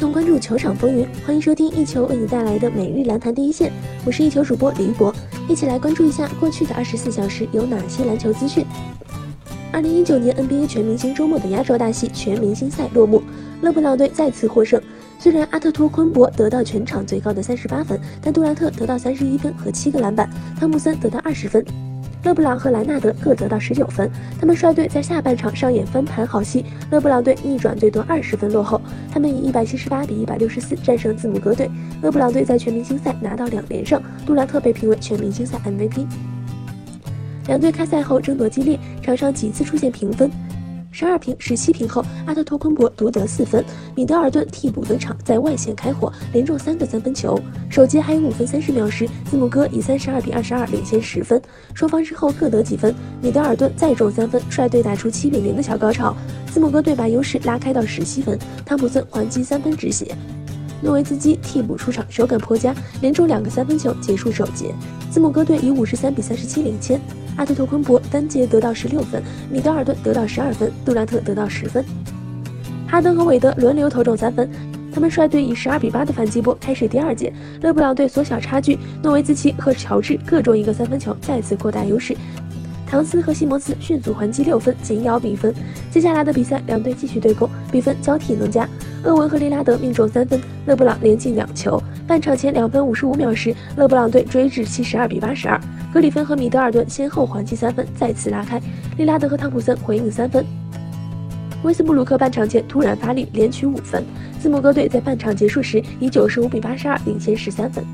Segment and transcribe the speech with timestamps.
[0.00, 3.70] 同关注球场风云，欢迎收听一球为你带来的每日篮坛第一线。
[4.02, 5.14] 我是一球主播李博，
[5.46, 8.64] 一起来关注一下过去的二十四小时有哪些篮球资讯。
[9.70, 13.22] 二零一九年 NBA 全明星周末的压轴大戏全明星赛落幕，
[13.60, 14.80] 勒布朗队再次获胜。
[15.18, 21.62] 虽然阿特托昆博得到全场最高的三十八分，但杜兰特得到三十一分和七个篮板，汤普森得到二十分。
[22.22, 26.64] 勒布朗和莱纳德各得到十九分，他们率队在下半场上演翻盘好戏。
[26.90, 31.70] 勒布朗队逆转最多二十分落后，他们以一百七十八比一百六十四战胜字母哥队。
[32.02, 36.06] 勒布朗队在全明星赛拿到两连胜，杜兰特被评为全明星赛 MVP。
[37.46, 40.30] 两队开赛后争夺激烈，场上几次出现平分。
[40.92, 47.38] 十二平、十七平后，阿特托昆博独得四分，米德尔顿替补登场，在外线开火，连中三个三分球。
[47.70, 51.40] 首节还有五分三十秒时，字母哥以三十二比二十二领先十分。
[51.74, 56.14] 双方之后各得几分，米德尔顿再中三分，率队打出七比零的小高潮。
[56.50, 60.14] 字母哥队把优势拉开到十七分，汤普森还击三分止血。
[60.82, 64.74] 诺维茨基替补出场，手感颇佳，连中两个三分球，结束首节。
[65.10, 67.00] 字母哥队以五十三比三十七领先。
[67.36, 71.84] 阿杜托昆博单节得到十六分，米德尔顿得到十二分，杜兰特得到十分。
[72.86, 74.50] 哈登和韦德轮流投中三分，
[74.92, 77.32] 他们率队以十二比八的反击波开始第二节。
[77.62, 82.16] 勒布朗队缩小差距，诺维兹奇和乔治各中一个三分球，再次扩大优势。
[82.90, 85.54] 唐斯和西蒙斯迅速还击六分，紧咬比分。
[85.92, 88.68] 接下来的比赛，两队继续对攻，比分交替能加。
[89.04, 91.80] 厄文和利拉德命中三分，勒布朗连进两球。
[92.04, 95.58] 半场前两分五十五秒时，勒布朗队追至七十二比八十二。
[95.94, 98.60] 格里芬和米德尔顿先后还击三分，再次拉开。
[98.96, 100.44] 利拉德和汤普森回应三分。
[101.62, 104.04] 威斯布鲁克半场前突然发力，连取五分。
[104.40, 107.84] 字母哥队在半场结束时以九十五比八十二领先十三分。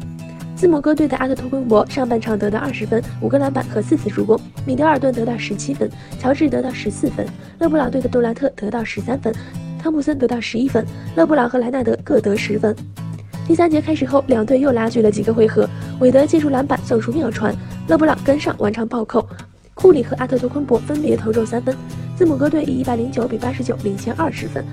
[0.56, 4.40] 字母哥队的阿特托昆博上半场得到二十分，五个篮板和四次助攻。
[4.64, 7.26] 米德尔顿得到十七分，乔治得到十四分。
[7.58, 9.34] 勒布朗队的杜兰特得到十三分，
[9.78, 10.82] 汤普森得到十一分。
[11.14, 12.74] 勒布朗和莱纳德各得十分。
[13.46, 15.68] 第三节开始后，两队又拉锯了几个回合。
[16.00, 17.54] 韦德借助篮板送出妙传。
[17.86, 19.28] 勒布朗跟上完成暴扣，
[19.74, 21.76] 库里和阿特托昆博分别投中三分，
[22.16, 24.64] 字母哥队以一百零九比八十九领先二十分。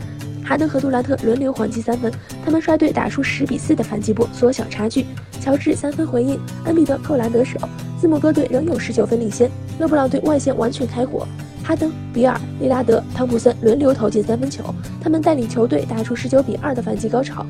[0.44, 2.12] 哈登和杜兰特轮流还击三分，
[2.44, 5.06] 他们率队打出十比四的反击波，缩小差距。
[5.40, 7.58] 乔治三分回应，恩比德扣篮得手，
[8.00, 9.50] 字母哥队仍有十九分领先。
[9.80, 11.28] 勒布朗队外线完全开火，
[11.64, 14.64] 哈登、比尔、利拉德、汤普森轮流投进三分球，
[15.02, 17.46] 他们带领球队打出十九比二的反击高潮。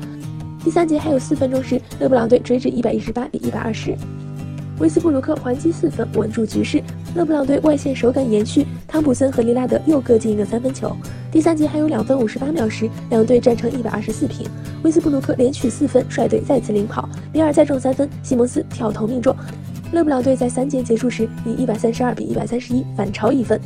[0.64, 3.94] 第三节还有四分钟时，勒布朗队追至一百一十八比一百二十。
[4.80, 6.82] 威斯布鲁克还击四分，稳住局势。
[7.14, 10.96] 勒布朗队外线手感延续，汤普森和利拉德又各进一个三分球。
[11.34, 14.46] 第三节还有两分五十八秒时，两队战成一百二十四平。
[14.84, 17.08] 威斯布鲁克连取四分，率队再次领跑。
[17.32, 19.34] 比尔再中三分，西蒙斯跳投命中。
[19.90, 23.60] 勒布朗队在三节结束时以一百三十二比一百三十一反超一分。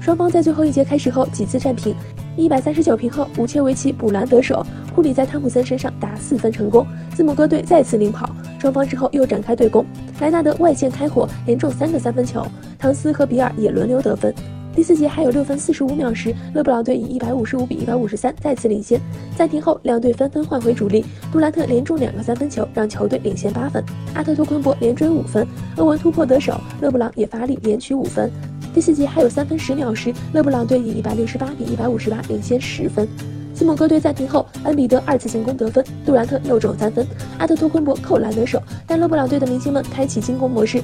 [0.00, 1.94] 双方在最后一节开始后几次战平，
[2.38, 4.64] 一百三十九平后，武切维奇补篮得手，
[4.94, 8.34] 库里在汤普森身上打四分成功，字母哥队再次领跑。
[8.58, 9.84] 双方之后又展开对攻，
[10.20, 12.42] 莱纳德外线开火，连中三个三分球。
[12.78, 14.34] 唐斯和比尔也轮流得分。
[14.78, 19.00] 第四节还有六分四十五秒时，勒布朗队以一百五十五比一百五十三再次领先。
[19.36, 23.84] 暂停后，两队纷纷换回主力，杜兰特连中两个三分球，让球队领先八分。
[24.14, 25.44] 阿特托昆博连追五分，
[25.78, 28.30] 厄文突破得手，勒布朗也发力连取五分。
[28.72, 33.08] 第四节还有三分十秒时，勒布朗队以一百六十八比一百五十八领先十分。
[33.52, 37.04] 字母哥队暂停后，恩比德二次进攻得分，杜兰特又中三分，
[37.38, 40.80] 阿特托昆博扣篮得手，但勒布朗队的明星们开启进攻模式，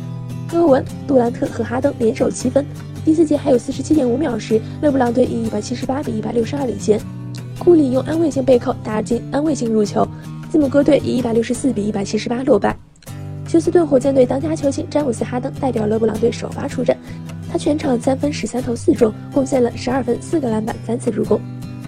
[0.57, 2.65] 欧文、杜兰特和哈登联手七分。
[3.05, 6.99] 第四节还有四十七点五秒时，勒布朗队以一百七十八比一百六十二领先，
[7.59, 10.07] 库里用安慰性背扣打进安慰性入球，
[10.51, 12.77] 字母哥队以一百六十四比一百七十八落败。
[13.47, 16.97] 休斯顿火箭队当家球星詹姆斯哈登代表勒布朗队首发出战，
[17.53, 21.41] 他全场三分十三投四中，贡献了十二分、四个篮板、三次助攻。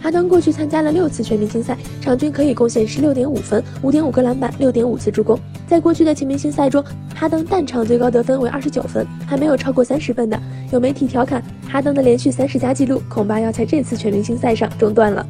[0.06, 5.36] 哈登过去参加了六次全明星赛，场均可以贡献十六点五分、五点五个篮板、六点五次助攻。
[5.66, 6.80] 在过去的全明星赛中，
[7.12, 10.40] 哈登单场最高得分为二十九分，还没有超过三十分的。
[10.70, 15.26] 有媒体调侃，哈登的连续三十加纪录恐怕要在这次全明星赛上中断了。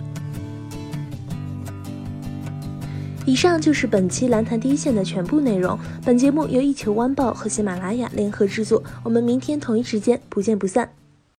[3.25, 5.79] 以上就是本期篮坛第一线的全部内容。
[6.05, 10.87] 本节目由一球晚报和喜马拉雅联合制作，我们明天同一时间不见不散。